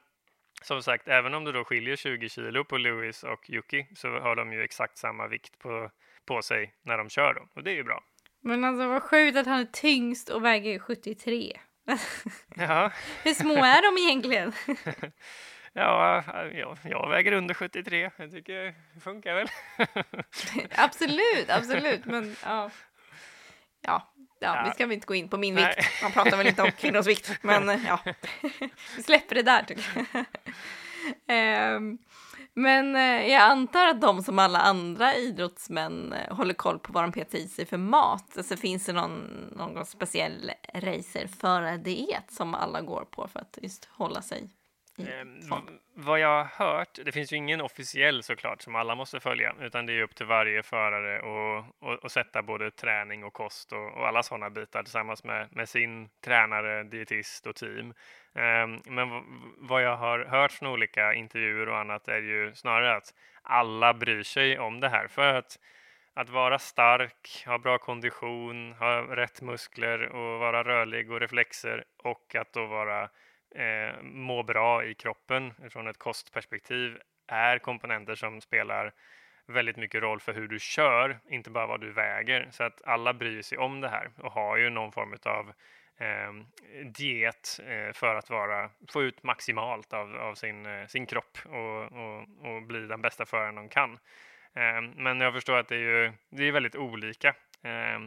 som 0.63 0.83
sagt, 0.83 1.09
även 1.09 1.35
om 1.35 1.45
det 1.45 1.53
då 1.53 1.65
skiljer 1.65 1.97
20 1.97 2.29
kilo 2.29 2.65
på 2.65 2.79
Lewis 2.79 3.23
och 3.23 3.51
Yuki 3.51 3.87
så 3.95 4.09
har 4.09 4.37
de 4.37 4.53
ju 4.53 4.63
exakt 4.63 4.99
samma 4.99 5.27
vikt 5.27 5.59
på, 5.59 5.91
på 6.27 6.43
sig 6.43 6.75
när 6.83 6.99
de 6.99 7.09
kör 7.09 7.35
dem 7.35 7.49
och 7.55 7.63
det 7.63 7.71
är 7.71 7.75
ju 7.75 7.85
bra. 7.85 8.05
Men 8.43 8.65
alltså 8.65 8.89
vad 8.89 9.03
sjukt 9.03 9.37
att 9.37 9.47
han 9.47 9.61
är 9.61 9.65
tyngst 9.65 10.29
och 10.29 10.45
väger 10.45 10.79
73. 10.79 11.61
Ja. 12.57 12.93
Hur 13.25 13.35
små 13.35 13.55
är 13.65 13.83
de 13.83 14.03
egentligen? 14.03 14.53
Ja, 15.73 16.25
jag, 16.53 16.79
jag 16.85 17.09
väger 17.11 17.33
under 17.33 17.55
73. 17.55 18.11
Jag 18.17 18.31
tycker 18.31 18.75
det 18.95 19.01
funkar 19.01 19.35
väl. 19.35 19.49
absolut, 20.77 21.51
absolt. 21.51 22.05
Men 22.05 22.37
ja. 22.45 22.71
Ja, 23.81 24.15
ja, 24.41 24.57
ja, 24.57 24.63
vi 24.65 24.71
ska 24.71 24.87
väl 24.87 24.95
inte 24.95 25.07
gå 25.07 25.15
in 25.15 25.29
på 25.29 25.37
min 25.37 25.55
Nej. 25.55 25.75
vikt. 25.77 26.03
Man 26.03 26.13
pratar 26.13 26.37
väl 26.37 26.47
inte 26.47 26.63
om 26.63 26.73
kvinnors 26.79 27.07
vikt, 27.07 27.31
men 27.43 27.85
ja, 27.87 28.01
vi 28.97 29.03
släpper 29.03 29.35
det 29.35 29.43
där 29.43 29.63
tycker 29.63 30.07
jag. 31.27 31.77
um, 31.77 31.99
men 32.55 32.97
eh, 32.97 33.33
jag 33.33 33.43
antar 33.43 33.87
att 33.87 34.01
de 34.01 34.23
som 34.23 34.39
alla 34.39 34.59
andra 34.59 35.15
idrottsmän 35.15 36.13
eh, 36.13 36.37
håller 36.37 36.55
koll 36.55 36.79
på 36.79 36.93
vad 36.93 37.05
de 37.05 37.13
petar 37.13 37.39
i 37.39 37.49
sig 37.49 37.67
för 37.67 37.77
mat. 37.77 38.37
Alltså 38.37 38.57
finns 38.57 38.87
det 38.87 38.93
någon, 38.93 39.21
någon 39.57 39.87
speciell 39.87 40.53
racerförardiet 40.75 42.31
som 42.31 42.55
alla 42.55 42.81
går 42.81 43.05
på 43.11 43.29
för 43.29 43.41
att 43.41 43.59
just 43.63 43.89
hålla 43.93 44.23
sig 44.23 44.51
Eh, 45.09 45.59
vad 45.95 46.21
jag 46.21 46.45
har 46.45 46.67
hört, 46.67 46.99
det 47.05 47.13
finns 47.13 47.33
ju 47.33 47.37
ingen 47.37 47.61
officiell 47.61 48.23
såklart 48.23 48.63
som 48.63 48.75
alla 48.75 48.95
måste 48.95 49.21
följa, 49.21 49.55
utan 49.61 49.87
det 49.87 49.93
är 49.93 50.03
upp 50.03 50.15
till 50.15 50.27
varje 50.27 50.63
förare 50.63 51.23
att 52.03 52.13
sätta 52.13 52.43
både 52.43 52.71
träning 52.71 53.25
och 53.25 53.33
kost 53.33 53.73
och, 53.73 53.97
och 53.97 54.09
alla 54.09 54.23
sådana 54.23 54.51
bitar 54.51 54.83
tillsammans 54.83 55.25
med, 55.25 55.49
med, 55.51 55.69
sin 55.69 56.09
tränare, 56.25 56.83
dietist 56.83 57.47
och 57.47 57.57
team. 57.57 57.95
Eh, 58.35 58.67
men 58.85 59.23
vad 59.59 59.83
jag 59.83 59.97
har 59.97 60.25
hört 60.25 60.53
från 60.53 60.69
olika 60.69 61.15
intervjuer 61.15 61.69
och 61.69 61.79
annat 61.79 62.09
är 62.09 62.23
ju 62.23 62.55
snarare 62.55 62.97
att 62.97 63.15
alla 63.43 63.95
bryr 63.95 64.23
sig 64.23 64.59
om 64.59 64.81
det 64.81 64.89
här 64.89 65.09
för 65.09 65.35
att 65.35 65.59
att 66.15 66.31
vara 66.31 66.59
stark, 66.59 67.45
ha 67.47 67.59
bra 67.59 67.79
kondition, 67.79 68.73
ha 68.73 69.17
rätt 69.17 69.43
muskler 69.43 70.09
och 70.09 70.41
vara 70.41 70.65
rörlig 70.65 71.11
och 71.11 71.21
reflexer 71.21 71.85
och 71.97 72.35
att 72.35 72.53
då 72.53 72.67
vara 72.67 73.09
eh, 73.55 74.03
må 74.03 74.43
bra 74.43 74.85
i 74.85 74.95
kroppen 74.95 75.55
från 75.71 75.89
ett 75.89 75.99
kostperspektiv 75.99 76.99
är 77.27 77.59
komponenter 77.59 78.15
som 78.15 78.41
spelar 78.41 78.93
väldigt 79.47 79.77
mycket 79.77 80.03
roll 80.03 80.21
för 80.21 80.35
hur 80.35 80.49
du 80.49 80.59
kör, 80.59 81.19
inte 81.29 81.51
bara 81.51 81.67
vad 81.67 81.81
du 81.81 81.93
väger. 81.93 82.49
Så 82.51 82.65
att 82.65 82.83
alla 82.85 83.13
bryr 83.15 83.43
sig 83.43 83.59
om 83.59 83.81
det 83.81 83.89
här 83.89 84.11
och 84.19 84.33
har 84.33 84.57
ju 84.57 84.71
någon 84.71 84.93
form 84.93 85.17
av 85.25 85.53
eh, 85.99 86.33
diet 86.85 87.61
eh, 87.67 87.93
för 87.93 88.15
att 88.15 88.31
vara, 88.31 88.71
få 88.93 89.03
ut 89.03 89.23
maximalt 89.23 89.93
av, 89.93 90.17
av 90.17 90.35
sin, 90.35 90.67
eh, 90.67 90.87
sin 90.87 91.07
kropp 91.07 91.39
och, 91.45 91.83
och, 91.83 92.21
och, 92.21 92.63
bli 92.63 92.81
den 92.81 93.03
bästa 93.03 93.27
föraren 93.27 93.55
de 93.55 93.69
kan. 93.69 93.93
Eh, 94.55 94.83
men 94.97 95.21
jag 95.21 95.35
förstår 95.35 95.57
att 95.57 95.69
det 95.69 95.77
är, 95.77 95.79
ju, 95.79 96.13
det 96.31 96.49
är 96.49 96.53
väldigt 96.53 96.77
olika 96.77 97.29
eh, 97.63 97.99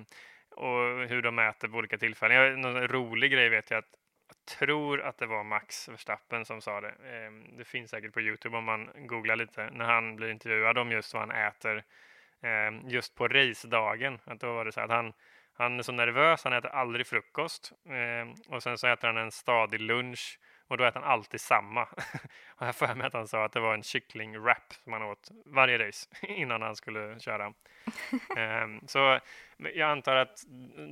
och 0.55 1.07
hur 1.09 1.21
de 1.21 1.35
mäter 1.35 1.67
på 1.67 1.77
olika 1.77 1.97
tillfällen. 1.97 2.65
En 2.65 2.88
rolig 2.88 3.31
grej 3.31 3.50
vet 3.50 3.71
jag 3.71 3.77
att 3.77 3.89
jag 3.91 4.02
tror 4.45 5.01
att 5.01 5.17
det 5.17 5.25
var 5.25 5.43
Max 5.43 5.89
Verstappen 5.89 6.45
som 6.45 6.62
sa 6.62 6.81
det. 6.81 6.93
Ehm, 7.05 7.57
det 7.57 7.65
finns 7.65 7.91
säkert 7.91 8.13
på 8.13 8.21
Youtube 8.21 8.57
om 8.57 8.63
man 8.63 8.89
googlar 8.95 9.35
lite 9.35 9.69
när 9.69 9.85
han 9.85 10.15
blir 10.15 10.29
intervjuad 10.29 10.77
om 10.77 10.91
just 10.91 11.13
vad 11.13 11.21
han 11.21 11.47
äter 11.47 11.83
ehm, 12.41 12.89
just 12.89 13.15
på 13.15 13.27
racedagen. 13.27 14.19
Att 14.25 14.39
då 14.39 14.53
var 14.53 14.65
det 14.65 14.71
så 14.71 14.81
att 14.81 14.91
han 14.91 15.13
han 15.55 15.79
är 15.79 15.83
så 15.83 15.91
nervös, 15.91 16.43
han 16.43 16.53
äter 16.53 16.69
aldrig 16.69 17.07
frukost 17.07 17.71
ehm, 17.89 18.33
och 18.50 18.63
sen 18.63 18.77
så 18.77 18.88
äter 18.88 19.07
han 19.07 19.17
en 19.17 19.31
stadig 19.31 19.81
lunch 19.81 20.39
och 20.74 20.77
då 20.77 20.84
äter 20.84 21.00
han 21.00 21.12
alltid 21.12 21.42
samma. 21.42 21.84
och 22.48 22.68
jag 22.68 22.75
för 22.75 22.96
mig 22.96 23.08
att 23.08 23.13
han 23.13 23.27
sa 23.27 23.46
att 23.46 23.51
det 23.51 23.60
var 23.60 23.74
en 23.74 23.84
kycklingwrap 23.84 24.74
som 24.84 24.94
han 24.94 25.01
åt 25.01 25.32
varje 25.46 25.88
race 25.88 26.10
innan 26.22 26.62
han 26.62 26.75
skulle 26.75 27.20
köra. 27.20 27.46
eh, 28.38 28.68
så 28.88 29.20
jag 29.58 29.89
antar 29.89 30.15
att 30.15 30.44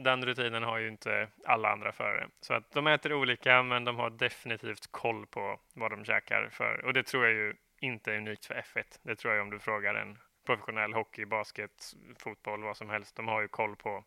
den 0.04 0.26
rutinen 0.26 0.64
har 0.64 0.78
ju 0.78 0.88
inte 0.88 1.28
alla 1.46 1.72
andra 1.72 1.92
förare. 1.92 2.28
Så 2.42 2.54
att 2.54 2.72
de 2.72 2.88
äter 2.88 3.14
olika, 3.14 3.64
men 3.64 3.86
de 3.86 3.96
har 3.96 4.10
definitivt 4.10 4.92
koll 4.92 5.26
på 5.26 5.60
vad 5.74 5.92
de 5.92 6.06
käkar 6.06 6.50
för. 6.52 6.86
Och 6.86 6.94
det 6.94 7.04
tror 7.04 7.26
jag 7.26 7.34
ju 7.34 7.54
inte 7.80 8.14
är 8.14 8.18
unikt 8.18 8.46
för 8.46 8.54
F1. 8.54 9.00
Det 9.02 9.16
tror 9.16 9.34
jag 9.34 9.42
om 9.42 9.50
du 9.50 9.60
frågar 9.60 9.96
en 9.96 10.18
professionell 10.46 10.94
hockey, 10.94 11.26
basket, 11.26 11.94
fotboll, 12.20 12.64
vad 12.64 12.78
som 12.78 12.90
helst. 12.90 13.16
De 13.16 13.28
har 13.28 13.42
ju 13.42 13.48
koll 13.48 13.76
på 13.76 14.04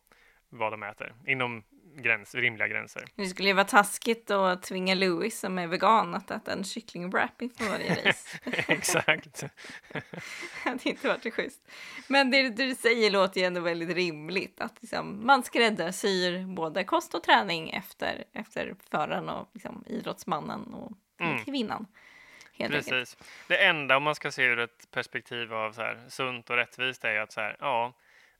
vad 0.57 0.73
de 0.73 0.83
äter 0.83 1.13
inom 1.27 1.63
gräns, 1.97 2.35
rimliga 2.35 2.67
gränser. 2.67 3.03
Det 3.15 3.25
skulle 3.25 3.47
ju 3.47 3.53
vara 3.53 3.65
taskigt 3.65 4.31
att 4.31 4.63
tvinga 4.63 4.95
Louis 4.95 5.39
som 5.39 5.59
är 5.59 5.67
vegan 5.67 6.15
att 6.15 6.31
äta 6.31 6.53
en 6.53 6.63
kycklingwrap 6.63 7.41
inför 7.41 7.65
varje 7.69 7.95
race. 8.05 8.39
Exakt. 8.67 9.43
det 9.93 10.01
hade 10.63 10.89
inte 10.89 11.07
varit 11.07 11.23
så 11.23 11.31
schysst. 11.31 11.71
Men 12.07 12.31
det 12.31 12.49
du 12.49 12.75
säger 12.75 13.11
låter 13.11 13.41
ju 13.41 13.45
ändå 13.45 13.61
väldigt 13.61 13.95
rimligt 13.95 14.61
att 14.61 14.81
liksom, 14.81 15.25
man 15.25 15.43
skräddarsyr 15.43 16.45
både 16.55 16.83
kost 16.83 17.13
och 17.13 17.23
träning 17.23 17.69
efter, 17.69 18.23
efter 18.33 18.75
föraren 18.91 19.29
och 19.29 19.49
liksom, 19.53 19.83
idrottsmannen 19.87 20.73
och 20.73 20.91
mm. 21.19 21.39
kvinnan. 21.45 21.87
Precis. 22.57 22.91
Enkelt. 22.91 23.17
Det 23.47 23.65
enda 23.65 23.97
om 23.97 24.03
man 24.03 24.15
ska 24.15 24.31
se 24.31 24.43
ur 24.43 24.59
ett 24.59 24.91
perspektiv 24.91 25.53
av 25.53 25.71
så 25.71 25.81
här, 25.81 25.99
sunt 26.09 26.49
och 26.49 26.55
rättvist 26.55 27.03
är 27.03 27.11
ju 27.11 27.19
att 27.19 27.31
så 27.31 27.41
här, 27.41 27.57
ja, 27.59 27.93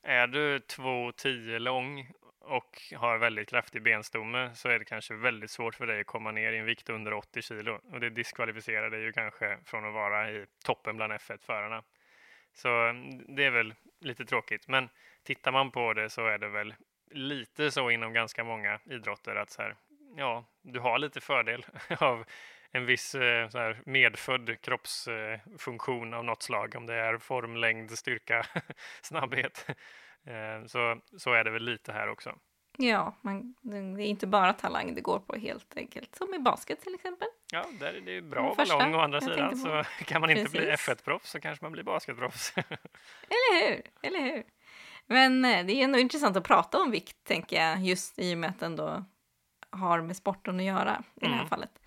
är 0.05 0.27
du 0.27 0.57
2,10 0.57 1.59
lång 1.59 2.11
och 2.39 2.81
har 2.95 3.17
väldigt 3.17 3.49
kraftig 3.49 3.83
benstomme 3.83 4.51
så 4.55 4.69
är 4.69 4.79
det 4.79 4.85
kanske 4.85 5.13
väldigt 5.15 5.51
svårt 5.51 5.75
för 5.75 5.87
dig 5.87 6.01
att 6.01 6.07
komma 6.07 6.31
ner 6.31 6.53
i 6.53 6.57
en 6.57 6.65
vikt 6.65 6.89
under 6.89 7.13
80 7.13 7.41
kilo 7.41 7.79
och 7.91 7.99
det 7.99 8.09
diskvalificerar 8.09 8.89
dig 8.89 9.01
ju 9.01 9.11
kanske 9.11 9.57
från 9.65 9.85
att 9.85 9.93
vara 9.93 10.31
i 10.31 10.45
toppen 10.65 10.95
bland 10.95 11.13
F1-förarna. 11.13 11.83
Så 12.53 12.69
mm, 12.69 13.35
det 13.35 13.43
är 13.43 13.51
väl 13.51 13.73
lite 13.99 14.25
tråkigt, 14.25 14.67
men 14.67 14.89
tittar 15.23 15.51
man 15.51 15.71
på 15.71 15.93
det 15.93 16.09
så 16.09 16.27
är 16.27 16.37
det 16.37 16.49
väl 16.49 16.75
lite 17.11 17.71
så 17.71 17.89
inom 17.89 18.13
ganska 18.13 18.43
många 18.43 18.79
idrotter 18.85 19.35
att 19.35 19.49
så 19.49 19.61
här, 19.61 19.75
ja, 20.17 20.45
du 20.61 20.79
har 20.79 20.99
lite 20.99 21.21
fördel 21.21 21.65
av 21.99 22.25
en 22.75 22.85
viss 22.85 23.15
eh, 23.15 23.49
så 23.49 23.57
här, 23.57 23.81
medfödd 23.85 24.61
kroppsfunktion 24.61 26.13
av 26.13 26.25
något 26.25 26.43
slag, 26.43 26.75
om 26.77 26.85
det 26.85 26.93
är 26.93 27.17
form, 27.17 27.55
längd, 27.55 27.91
styrka, 27.91 28.45
snabbhet. 29.01 29.65
Eh, 30.25 30.65
så, 30.67 31.01
så 31.17 31.33
är 31.33 31.43
det 31.43 31.51
väl 31.51 31.63
lite 31.63 31.91
här 31.91 32.09
också. 32.09 32.35
Ja, 32.77 33.15
man, 33.21 33.55
det 33.61 33.77
är 33.77 34.07
inte 34.07 34.27
bara 34.27 34.53
talang 34.53 34.95
det 34.95 35.01
går 35.01 35.19
på 35.19 35.35
helt 35.35 35.77
enkelt, 35.77 36.15
som 36.15 36.33
i 36.33 36.39
basket 36.39 36.81
till 36.81 36.95
exempel. 36.95 37.27
Ja, 37.53 37.65
där 37.79 37.93
är 37.93 38.01
det 38.01 38.21
bra 38.21 38.51
att 38.51 38.69
vara 38.69 38.79
lång 38.79 38.95
å 38.95 38.99
andra 38.99 39.21
sidan, 39.21 39.57
så 39.57 39.83
kan 40.05 40.21
man 40.21 40.29
inte 40.29 40.43
Precis. 40.43 40.59
bli 40.59 40.71
F1-proffs 40.71 41.29
så 41.29 41.39
kanske 41.39 41.65
man 41.65 41.71
blir 41.71 41.83
basketproffs. 41.83 42.53
eller 42.57 43.67
hur, 43.67 43.81
eller 44.01 44.19
hur. 44.19 44.43
Men 45.05 45.45
eh, 45.45 45.65
det 45.65 45.73
är 45.73 45.83
ändå 45.83 45.99
intressant 45.99 46.37
att 46.37 46.43
prata 46.43 46.81
om 46.81 46.91
vikt, 46.91 47.23
tänker 47.23 47.55
jag, 47.55 47.79
just 47.79 48.19
i 48.19 48.33
och 48.33 48.37
med 48.37 48.49
att 48.49 48.59
den 48.59 48.75
då 48.75 49.05
har 49.69 50.01
med 50.01 50.15
sporten 50.15 50.55
att 50.59 50.65
göra 50.65 50.91
i 50.91 50.95
mm. 50.95 51.03
det 51.15 51.27
här 51.27 51.35
mm. 51.35 51.49
fallet. 51.49 51.79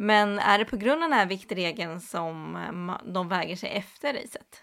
Men 0.00 0.38
är 0.38 0.58
det 0.58 0.64
på 0.64 0.76
grund 0.76 1.02
av 1.02 1.10
den 1.10 1.18
här 1.18 1.26
viktregeln 1.26 2.00
som 2.00 2.56
eh, 2.56 3.12
de 3.12 3.28
väger 3.28 3.56
sig 3.56 3.70
efter 3.70 4.14
racet? 4.14 4.62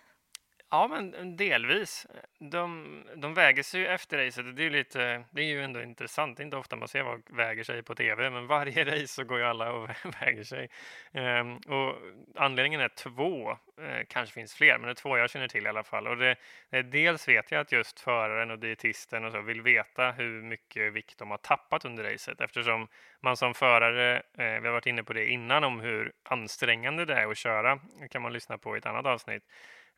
Ja, 0.75 0.87
men 0.87 1.13
mm, 1.13 1.37
delvis. 1.37 2.07
De, 2.39 3.03
de 3.15 3.33
väger 3.33 3.63
sig 3.63 3.81
ju 3.81 3.87
efter 3.87 4.25
racet. 4.25 4.55
Det 4.55 4.63
är, 4.63 4.69
lite, 4.69 5.23
det 5.31 5.41
är 5.41 5.45
ju 5.45 5.63
ändå 5.63 5.81
intressant. 5.81 6.37
Det 6.37 6.43
är 6.43 6.45
inte 6.45 6.57
ofta 6.57 6.75
man 6.75 6.87
ser 6.87 7.03
vad 7.03 7.21
väger 7.29 7.63
sig 7.63 7.83
på 7.83 7.95
tv, 7.95 8.29
men 8.29 8.47
varje 8.47 8.85
race 8.91 9.07
så 9.07 9.23
går 9.23 9.37
ju 9.39 9.45
alla 9.45 9.71
och 9.71 9.89
väger 10.21 10.43
sig. 10.43 10.69
Ehm, 11.13 11.57
och 11.57 11.95
anledningen 12.35 12.81
är 12.81 12.87
två, 12.87 13.51
ehm, 13.51 14.05
kanske 14.07 14.33
finns 14.33 14.53
fler, 14.53 14.77
men 14.77 14.81
det 14.81 14.91
är 14.91 14.93
två 14.93 15.17
jag 15.17 15.29
känner 15.29 15.47
till 15.47 15.65
i 15.65 15.69
alla 15.69 15.83
fall. 15.83 16.07
Och 16.07 16.17
det, 16.17 16.35
det, 16.69 16.81
dels 16.81 17.27
vet 17.27 17.51
jag 17.51 17.61
att 17.61 17.71
just 17.71 17.99
föraren 17.99 18.51
och 18.51 18.59
dietisten 18.59 19.25
och 19.25 19.31
så 19.31 19.41
vill 19.41 19.61
veta 19.61 20.11
hur 20.11 20.41
mycket 20.41 20.93
vikt 20.93 21.17
de 21.17 21.31
har 21.31 21.37
tappat 21.37 21.85
under 21.85 22.03
racet, 22.03 22.41
eftersom 22.41 22.87
man 23.21 23.37
som 23.37 23.53
förare, 23.53 24.15
eh, 24.15 24.61
vi 24.61 24.67
har 24.67 24.71
varit 24.71 24.85
inne 24.85 25.03
på 25.03 25.13
det 25.13 25.27
innan, 25.27 25.63
om 25.63 25.79
hur 25.79 26.11
ansträngande 26.23 27.05
det 27.05 27.13
är 27.13 27.31
att 27.31 27.37
köra, 27.37 27.79
det 27.99 28.07
kan 28.07 28.21
man 28.21 28.33
lyssna 28.33 28.57
på 28.57 28.75
i 28.75 28.77
ett 28.77 28.85
annat 28.85 29.05
avsnitt. 29.05 29.43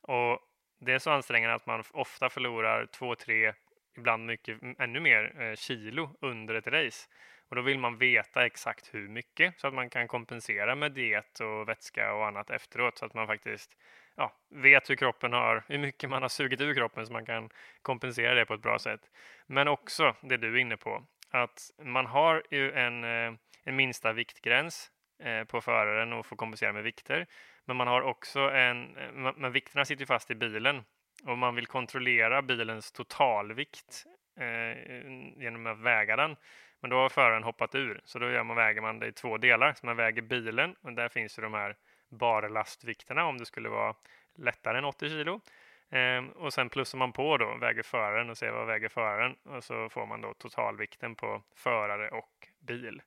Och 0.01 0.39
det 0.79 0.93
är 0.93 0.99
så 0.99 1.11
ansträngande 1.11 1.55
att 1.55 1.65
man 1.65 1.83
ofta 1.91 2.29
förlorar 2.29 2.85
två, 2.85 3.15
tre, 3.15 3.53
ibland 3.97 4.25
mycket, 4.25 4.59
ännu 4.79 4.99
mer 4.99 5.41
eh, 5.41 5.55
kilo 5.55 6.09
under 6.21 6.55
ett 6.55 6.67
race. 6.67 7.07
Och 7.49 7.55
då 7.55 7.61
vill 7.61 7.79
man 7.79 7.97
veta 7.97 8.45
exakt 8.45 8.93
hur 8.93 9.07
mycket 9.07 9.59
så 9.59 9.67
att 9.67 9.73
man 9.73 9.89
kan 9.89 10.07
kompensera 10.07 10.75
med 10.75 10.91
diet 10.91 11.39
och 11.39 11.69
vätska 11.69 12.13
och 12.13 12.27
annat 12.27 12.49
efteråt 12.49 12.97
så 12.97 13.05
att 13.05 13.13
man 13.13 13.27
faktiskt 13.27 13.77
ja, 14.15 14.35
vet 14.49 14.89
hur 14.89 14.95
kroppen 14.95 15.33
har, 15.33 15.63
hur 15.67 15.77
mycket 15.77 16.09
man 16.09 16.21
har 16.21 16.29
sugit 16.29 16.61
ur 16.61 16.73
kroppen 16.73 17.05
så 17.05 17.13
man 17.13 17.25
kan 17.25 17.49
kompensera 17.81 18.33
det 18.33 18.45
på 18.45 18.53
ett 18.53 18.61
bra 18.61 18.79
sätt. 18.79 19.01
Men 19.47 19.67
också 19.67 20.15
det 20.21 20.37
du 20.37 20.53
är 20.53 20.57
inne 20.57 20.77
på, 20.77 21.03
att 21.29 21.71
man 21.83 22.05
har 22.05 22.43
ju 22.51 22.71
en, 22.71 23.03
eh, 23.03 23.33
en 23.63 23.75
minsta 23.75 24.13
viktgräns 24.13 24.91
Eh, 25.19 25.43
på 25.43 25.61
föraren 25.61 26.13
och 26.13 26.25
får 26.25 26.35
kompensera 26.35 26.73
med 26.73 26.83
vikter. 26.83 27.27
Men 27.65 27.75
man 27.75 27.87
har 27.87 28.01
också 28.01 28.39
en, 28.39 28.97
eh, 28.97 29.33
men 29.35 29.51
vikterna 29.51 29.85
sitter 29.85 30.05
fast 30.05 30.31
i 30.31 30.35
bilen 30.35 30.83
och 31.25 31.37
man 31.37 31.55
vill 31.55 31.67
kontrollera 31.67 32.41
bilens 32.41 32.91
totalvikt 32.91 34.05
eh, 34.39 35.01
genom 35.43 35.67
att 35.67 35.79
väga 35.79 36.15
den. 36.15 36.35
Men 36.79 36.89
då 36.89 36.97
har 36.97 37.09
föraren 37.09 37.43
hoppat 37.43 37.75
ur, 37.75 38.01
så 38.03 38.19
då 38.19 38.29
gör 38.29 38.43
man, 38.43 38.55
väger 38.55 38.81
man 38.81 38.99
det 38.99 39.07
i 39.07 39.11
två 39.11 39.37
delar. 39.37 39.73
Så 39.73 39.85
man 39.85 39.95
väger 39.95 40.21
bilen 40.21 40.75
och 40.81 40.93
där 40.93 41.09
finns 41.09 41.39
ju 41.39 41.43
de 41.43 41.53
här 41.53 41.75
barlastvikterna 42.09 43.25
om 43.25 43.37
det 43.37 43.45
skulle 43.45 43.69
vara 43.69 43.95
lättare 44.35 44.77
än 44.77 44.85
80 44.85 45.09
kilo. 45.09 45.41
Eh, 45.89 46.23
och 46.35 46.53
sen 46.53 46.69
plussar 46.69 46.97
man 46.97 47.13
på 47.13 47.37
då, 47.37 47.57
väger 47.61 47.83
föraren 47.83 48.29
och 48.29 48.37
ser 48.37 48.51
vad 48.51 48.67
väger 48.67 48.89
föraren 48.89 49.35
och 49.43 49.63
så 49.63 49.89
får 49.89 50.05
man 50.05 50.21
då 50.21 50.33
totalvikten 50.33 51.15
på 51.15 51.43
förare 51.55 52.09
och 52.09 52.47
bil. 52.59 53.01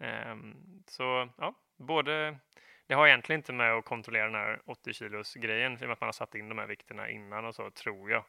Eh, 0.00 0.36
så 0.86 1.28
ja, 1.38 1.54
både 1.76 2.38
det 2.86 2.94
har 2.94 3.06
egentligen 3.06 3.38
inte 3.38 3.52
med 3.52 3.72
att 3.72 3.84
kontrollera 3.84 4.24
den 4.24 4.34
här 4.34 4.60
80 4.64 4.92
kilos 4.92 5.34
grejen, 5.34 5.72
i 5.72 5.76
och 5.76 5.80
med 5.80 5.90
att 5.90 6.00
man 6.00 6.08
har 6.08 6.12
satt 6.12 6.34
in 6.34 6.48
de 6.48 6.58
här 6.58 6.66
vikterna 6.66 7.10
innan 7.10 7.44
och 7.44 7.54
så, 7.54 7.70
tror 7.70 8.10
jag. 8.10 8.24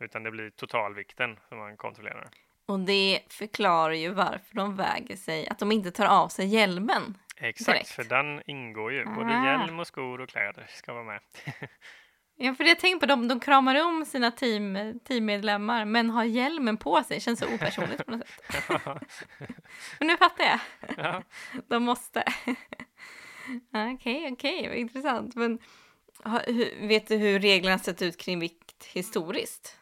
Utan 0.00 0.22
det 0.22 0.30
blir 0.30 0.50
totalvikten 0.50 1.38
som 1.48 1.58
man 1.58 1.76
kontrollerar. 1.76 2.28
Och 2.66 2.80
det 2.80 3.20
förklarar 3.28 3.94
ju 3.94 4.12
varför 4.12 4.54
de 4.54 4.76
väger 4.76 5.16
sig, 5.16 5.48
att 5.48 5.58
de 5.58 5.72
inte 5.72 5.90
tar 5.90 6.06
av 6.06 6.28
sig 6.28 6.46
hjälmen. 6.46 7.18
Exakt, 7.36 7.66
direkt. 7.66 7.88
för 7.88 8.04
den 8.04 8.42
ingår 8.46 8.92
ju. 8.92 9.04
Både 9.04 9.38
ah. 9.38 9.46
hjälm 9.46 9.80
och 9.80 9.86
skor 9.86 10.20
och 10.20 10.28
kläder 10.28 10.66
ska 10.68 10.92
vara 10.92 11.04
med. 11.04 11.20
ja, 12.36 12.54
för 12.54 12.64
jag 12.64 12.78
tänker 12.78 13.00
på 13.00 13.06
dem, 13.06 13.28
de 13.28 13.40
kramar 13.40 13.86
om 13.86 14.04
sina 14.04 14.30
team, 14.30 15.00
teammedlemmar 15.04 15.84
men 15.84 16.10
har 16.10 16.24
hjälmen 16.24 16.76
på 16.76 17.02
sig. 17.02 17.20
Känns 17.20 17.38
så 17.38 17.54
opersonligt 17.54 18.06
på 18.06 18.10
något 18.10 18.28
sätt. 18.28 18.64
men 19.98 20.08
nu 20.08 20.16
fattar 20.16 20.44
jag. 20.44 20.58
Ja. 20.96 21.22
De 21.68 21.82
måste. 21.82 22.24
Okej, 23.94 24.32
okej, 24.32 24.32
okay, 24.32 24.68
vad 24.68 24.76
intressant. 24.76 25.34
Men 25.34 25.58
vet 26.80 27.08
du 27.08 27.16
hur 27.16 27.40
reglerna 27.40 27.78
sett 27.78 28.02
ut 28.02 28.16
kring 28.16 28.40
vikt 28.40 28.84
historiskt? 28.84 29.78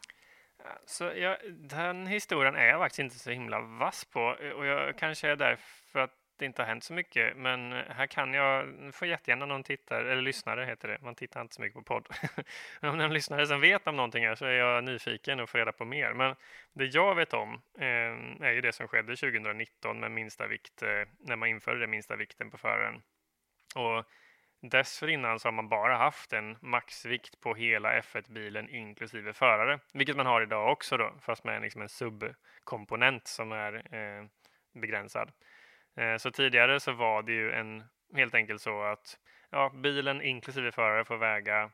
Så 0.86 1.04
jag, 1.04 1.36
den 1.50 2.06
historien 2.06 2.54
är 2.56 2.66
jag 2.66 2.80
faktiskt 2.80 2.98
inte 2.98 3.18
så 3.18 3.30
himla 3.30 3.60
vass 3.60 4.04
på 4.04 4.20
och 4.56 4.66
jag 4.66 4.98
kanske 4.98 5.28
är 5.28 5.36
där 5.36 5.58
för 5.92 5.98
att 5.98 6.23
det 6.36 6.44
inte 6.44 6.62
har 6.62 6.66
hänt 6.66 6.84
så 6.84 6.92
mycket. 6.92 7.36
Men 7.36 7.72
här 7.72 8.06
kan 8.06 8.34
jag, 8.34 8.74
får 8.94 9.08
jättegärna 9.08 9.46
någon 9.46 9.62
tittare, 9.62 10.12
eller 10.12 10.22
lyssnare 10.22 10.64
heter 10.64 10.88
det, 10.88 10.98
man 11.02 11.14
tittar 11.14 11.40
inte 11.40 11.54
så 11.54 11.62
mycket 11.62 11.74
på 11.74 11.82
podd. 11.82 12.08
men 12.80 12.90
om 12.90 12.98
någon 12.98 13.12
lyssnare 13.12 13.46
som 13.46 13.60
vet 13.60 13.86
om 13.86 13.96
någonting 13.96 14.26
här 14.26 14.34
så 14.34 14.44
är 14.44 14.52
jag 14.52 14.84
nyfiken 14.84 15.40
och 15.40 15.50
får 15.50 15.58
reda 15.58 15.72
på 15.72 15.84
mer. 15.84 16.12
Men 16.12 16.36
det 16.72 16.84
jag 16.84 17.14
vet 17.14 17.34
om 17.34 17.62
eh, 17.78 18.46
är 18.46 18.52
ju 18.52 18.60
det 18.60 18.72
som 18.72 18.88
skedde 18.88 19.16
2019 19.16 20.00
med 20.00 20.10
minsta 20.10 20.46
vikt, 20.46 20.82
eh, 20.82 20.88
när 21.18 21.36
man 21.36 21.48
införde 21.48 21.80
den 21.80 21.90
minsta 21.90 22.16
vikten 22.16 22.50
på 22.50 22.58
föraren. 22.58 23.02
Och 23.74 24.04
dessförinnan 24.70 25.38
så 25.38 25.46
har 25.48 25.52
man 25.52 25.68
bara 25.68 25.96
haft 25.96 26.32
en 26.32 26.56
maxvikt 26.60 27.40
på 27.40 27.54
hela 27.54 28.00
F1-bilen 28.00 28.68
inklusive 28.68 29.32
förare, 29.32 29.78
vilket 29.92 30.16
man 30.16 30.26
har 30.26 30.42
idag 30.42 30.72
också 30.72 30.96
då, 30.96 31.14
fast 31.20 31.44
med 31.44 31.62
liksom 31.62 31.82
en 31.82 31.88
subkomponent 31.88 33.26
som 33.26 33.52
är 33.52 33.74
eh, 33.94 34.26
begränsad. 34.72 35.32
Eh, 35.96 36.16
så 36.16 36.30
tidigare 36.30 36.80
så 36.80 36.92
var 36.92 37.22
det 37.22 37.32
ju 37.32 37.52
en, 37.52 37.84
helt 38.14 38.34
enkelt 38.34 38.60
så 38.60 38.82
att 38.82 39.18
ja, 39.50 39.72
bilen 39.74 40.22
inklusive 40.22 40.72
förare 40.72 41.04
får 41.04 41.16
väga 41.16 41.70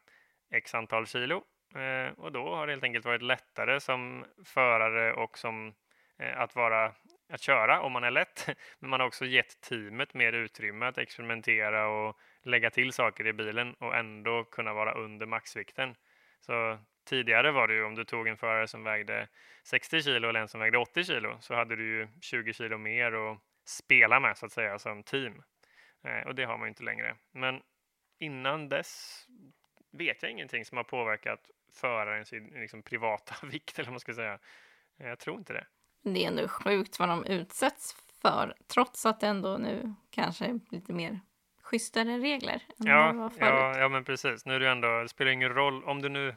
x 0.50 0.74
antal 0.74 1.06
kilo 1.06 1.42
eh, 1.74 2.12
och 2.18 2.32
då 2.32 2.54
har 2.54 2.66
det 2.66 2.72
helt 2.72 2.84
enkelt 2.84 3.04
varit 3.04 3.22
lättare 3.22 3.80
som 3.80 4.24
förare 4.44 5.12
och 5.12 5.38
som 5.38 5.74
eh, 6.18 6.40
att 6.40 6.56
vara 6.56 6.92
att 7.32 7.42
köra 7.42 7.80
om 7.80 7.92
man 7.92 8.04
är 8.04 8.10
lätt. 8.10 8.46
Men 8.78 8.90
man 8.90 9.00
har 9.00 9.06
också 9.06 9.24
gett 9.24 9.60
teamet 9.60 10.14
mer 10.14 10.32
utrymme 10.32 10.86
att 10.86 10.98
experimentera 10.98 11.88
och 11.88 12.16
lägga 12.42 12.70
till 12.70 12.92
saker 12.92 13.26
i 13.26 13.32
bilen 13.32 13.74
och 13.74 13.96
ändå 13.96 14.44
kunna 14.44 14.72
vara 14.72 14.92
under 14.92 15.26
maxvikten. 15.26 15.94
Så 16.40 16.78
tidigare 17.08 17.52
var 17.52 17.68
det 17.68 17.74
ju 17.74 17.84
om 17.84 17.94
du 17.94 18.04
tog 18.04 18.28
en 18.28 18.36
förare 18.36 18.68
som 18.68 18.84
vägde 18.84 19.28
60 19.64 20.02
kilo 20.02 20.28
eller 20.28 20.40
en 20.40 20.48
som 20.48 20.60
vägde 20.60 20.78
80 20.78 21.04
kilo 21.04 21.36
så 21.40 21.54
hade 21.54 21.76
du 21.76 21.84
ju 21.84 22.08
20 22.20 22.52
kilo 22.52 22.78
mer 22.78 23.14
och 23.14 23.38
spela 23.70 24.20
med 24.20 24.38
så 24.38 24.46
att 24.46 24.52
säga 24.52 24.78
som 24.78 25.02
team. 25.02 25.42
Eh, 26.04 26.26
och 26.26 26.34
det 26.34 26.44
har 26.44 26.58
man 26.58 26.66
ju 26.66 26.68
inte 26.68 26.82
längre. 26.82 27.16
Men 27.32 27.60
innan 28.18 28.68
dess 28.68 29.24
vet 29.92 30.22
jag 30.22 30.32
ingenting 30.32 30.64
som 30.64 30.76
har 30.76 30.84
påverkat 30.84 31.50
förarens 31.72 32.32
liksom, 32.32 32.82
privata 32.82 33.46
vikt 33.46 33.78
eller 33.78 33.86
vad 33.86 33.92
man 33.92 34.00
ska 34.00 34.14
säga. 34.14 34.38
Eh, 34.98 35.08
jag 35.08 35.18
tror 35.18 35.38
inte 35.38 35.52
det. 35.52 35.66
Det 36.02 36.24
är 36.24 36.28
ändå 36.28 36.48
sjukt 36.48 36.98
vad 36.98 37.08
de 37.08 37.24
utsätts 37.24 37.96
för, 38.22 38.54
trots 38.66 39.06
att 39.06 39.20
det 39.20 39.26
ändå 39.26 39.56
nu 39.56 39.94
kanske 40.10 40.44
är 40.44 40.60
lite 40.70 40.92
mer 40.92 41.20
schysstare 41.62 42.18
regler. 42.18 42.62
ja, 42.76 43.30
ja, 43.38 43.78
ja, 43.78 43.88
men 43.88 44.04
precis. 44.04 44.46
Nu 44.46 44.54
är 44.54 44.60
det 44.60 44.70
ändå, 44.70 45.02
det 45.02 45.08
spelar 45.08 45.30
ingen 45.30 45.54
roll 45.54 45.84
om 45.84 46.02
du 46.02 46.08
nu 46.08 46.36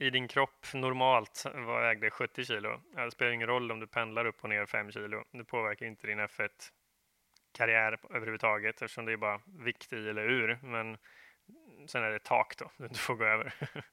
i 0.00 0.10
din 0.10 0.28
kropp 0.28 0.66
normalt 0.74 1.46
vägde 1.66 2.10
70 2.10 2.44
kilo. 2.44 2.80
Det 2.96 3.10
spelar 3.10 3.32
ingen 3.32 3.48
roll 3.48 3.72
om 3.72 3.80
du 3.80 3.86
pendlar 3.86 4.24
upp 4.24 4.42
och 4.42 4.48
ner 4.48 4.66
5 4.66 4.92
kilo. 4.92 5.24
Det 5.32 5.44
påverkar 5.44 5.86
inte 5.86 6.06
din 6.06 6.20
F1-karriär 6.20 7.98
överhuvudtaget 8.10 8.82
eftersom 8.82 9.04
det 9.04 9.12
är 9.12 9.16
bara 9.16 9.40
vikt 9.46 9.92
i 9.92 10.08
eller 10.08 10.22
ur. 10.22 10.58
Men 10.62 10.98
sen 11.86 12.02
är 12.02 12.10
det 12.10 12.18
tak 12.18 12.54
då, 12.58 12.70
du 12.76 12.94
får 12.94 13.14
gå 13.14 13.24
över. 13.24 13.54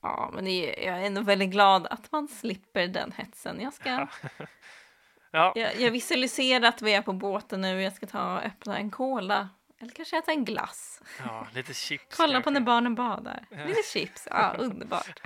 Ja, 0.00 0.30
men 0.34 0.46
är, 0.46 0.84
jag 0.84 0.98
är 0.98 1.06
ändå 1.06 1.20
väldigt 1.20 1.50
glad 1.50 1.86
att 1.86 2.12
man 2.12 2.28
slipper 2.28 2.86
den 2.86 3.12
hetsen. 3.12 3.60
Jag 3.60 3.74
ska... 3.74 3.90
ja. 5.30 5.52
jag, 5.56 5.76
jag 5.80 5.90
visualiserar 5.90 6.68
att 6.68 6.82
vi 6.82 6.94
är 6.94 7.02
på 7.02 7.12
båten 7.12 7.60
nu. 7.60 7.82
Jag 7.82 7.92
ska 7.92 8.06
ta 8.06 8.36
och 8.36 8.42
öppna 8.42 8.78
en 8.78 8.90
cola. 8.90 9.48
Eller 9.80 9.92
kanske 9.92 10.18
äta 10.18 10.32
en 10.32 10.44
glass. 10.44 11.02
Ja, 11.18 11.46
lite 11.54 11.74
chips. 11.74 12.16
Kolla 12.16 12.32
kanske. 12.32 12.44
på 12.44 12.50
när 12.50 12.60
barnen 12.60 12.94
badar. 12.94 13.46
Ja. 13.50 13.64
Lite 13.64 13.82
chips. 13.92 14.28
Ja, 14.30 14.54
underbart. 14.58 15.20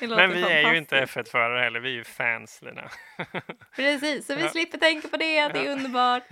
Men 0.00 0.32
vi 0.32 0.42
är 0.42 0.72
ju 0.72 0.78
inte 0.78 1.04
F1-förare 1.04 1.62
heller, 1.62 1.80
vi 1.80 1.88
är 1.88 1.94
ju 1.94 2.04
fans 2.04 2.62
Lina. 2.62 2.90
Precis, 3.76 4.26
så 4.26 4.34
vi 4.34 4.42
ja. 4.42 4.48
slipper 4.48 4.78
tänka 4.78 5.08
på 5.08 5.16
det, 5.16 5.48
det 5.48 5.66
är 5.66 5.72
underbart. 5.72 6.22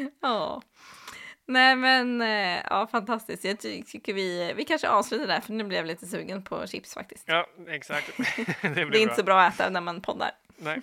ja. 0.20 0.62
Nej 1.46 1.76
men 1.76 2.20
eh, 2.20 2.60
ja, 2.70 2.86
fantastiskt. 2.86 3.44
Jag 3.44 3.58
tycker 3.58 4.14
vi, 4.14 4.52
vi 4.56 4.64
kanske 4.64 4.88
avslutar 4.88 5.26
där 5.26 5.40
för 5.40 5.52
nu 5.52 5.64
blev 5.64 5.78
jag 5.78 5.86
lite 5.86 6.06
sugen 6.06 6.44
på 6.44 6.66
chips 6.66 6.94
faktiskt. 6.94 7.24
Ja, 7.26 7.46
exakt. 7.68 8.16
det, 8.62 8.68
det, 8.68 8.80
är 8.80 8.86
bra. 8.86 8.98
inte 8.98 9.14
så 9.14 9.22
bra 9.22 9.40
att 9.40 9.54
äta 9.54 9.70
när 9.70 9.80
man 9.80 10.00
poddar. 10.00 10.30
Nej. 10.56 10.82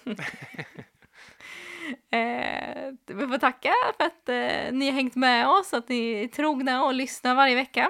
Eh, 2.12 2.94
vi 3.06 3.28
får 3.28 3.38
tacka 3.38 3.74
för 3.98 4.06
att 4.06 4.30
eh, 4.30 4.72
ni 4.72 4.86
har 4.86 4.92
hängt 4.92 5.16
med 5.16 5.48
oss, 5.48 5.74
att 5.74 5.90
ni 5.90 6.24
är 6.24 6.28
trogna 6.28 6.84
och 6.86 6.94
lyssnar 6.94 7.36
varje 7.36 7.56
vecka. 7.56 7.90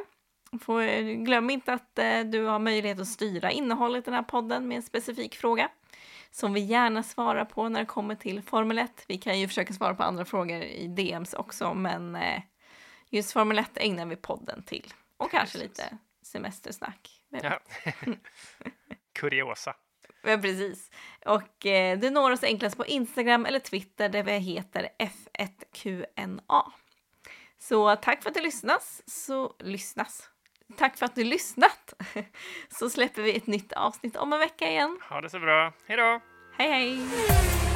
Får, 0.62 0.82
glöm 1.26 1.50
inte 1.50 1.74
att 1.74 2.00
eh, 2.00 2.20
du 2.20 2.44
har 2.44 2.60
möjlighet 2.60 3.00
att 3.00 3.08
styra 3.08 3.52
innehållet 3.52 4.04
i 4.04 4.06
den 4.06 4.14
här 4.14 4.24
podden 4.24 4.68
med 4.68 4.76
en 4.76 4.84
specifik 4.84 5.36
fråga 5.36 5.70
som 6.32 6.54
vi 6.54 6.60
gärna 6.60 7.04
svarar 7.04 7.46
på 7.46 7.70
när 7.70 7.80
det 7.80 7.86
kommer 7.86 8.16
till 8.16 8.42
Formel 8.42 8.78
1. 8.78 9.06
Vi 9.08 9.18
kan 9.18 9.40
ju 9.40 9.48
försöka 9.48 9.74
svara 9.74 9.96
på 9.96 10.04
andra 10.04 10.26
frågor 10.26 10.62
i 10.62 10.88
DMs 10.88 11.34
också, 11.34 11.74
men 11.74 12.16
eh, 12.16 12.42
just 13.10 13.34
Formel 13.34 13.60
1 13.60 13.72
ägnar 13.76 14.06
vi 14.06 14.16
podden 14.16 14.64
till. 14.64 14.94
Och 15.18 15.32
kanske 15.32 15.58
precis. 15.58 15.78
lite 15.78 15.98
semestersnack. 16.22 17.22
Ja. 17.30 17.60
Kuriosa. 19.20 19.76
Ja, 20.26 20.38
precis. 20.38 20.92
Och 21.26 21.66
eh, 21.66 22.00
du 22.00 22.10
når 22.10 22.32
oss 22.32 22.44
enklast 22.44 22.78
på 22.78 22.86
Instagram 22.86 23.46
eller 23.46 23.60
Twitter 23.60 24.10
där 24.10 24.24
vi 24.24 24.32
heter 24.32 24.90
F1QNA. 25.00 26.64
Så 27.58 27.96
tack 27.96 28.24
för 28.24 28.30
att 28.30 28.36
du 28.36 28.42
lyssnas. 28.42 29.02
Så 29.06 29.56
lyssnas. 29.60 30.30
Tack 30.78 30.98
för 30.98 31.06
att 31.06 31.16
du 31.16 31.24
lyssnat. 31.24 31.94
Så 32.70 32.90
släpper 32.90 33.22
vi 33.22 33.38
ett 33.38 33.48
nytt 33.48 33.74
avsnitt 33.74 34.16
om 34.16 34.34
en 34.34 34.40
vecka 34.40 34.70
igen. 34.70 35.00
Ha 35.10 35.22
det 35.22 35.30
så 35.30 35.40
bra. 35.40 35.74
Hej 35.88 35.98
då! 35.98 36.22
Hej 36.58 36.70
hej! 36.70 37.75